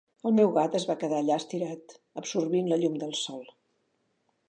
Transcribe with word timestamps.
El 0.27 0.31
meu 0.37 0.47
gat 0.55 0.77
es 0.79 0.87
va 0.91 0.95
quedar 1.03 1.19
allà 1.25 1.37
estirat, 1.43 1.95
absorbint 2.23 2.73
la 2.73 2.83
llum 2.85 3.01
del 3.05 3.17
sol. 3.25 3.49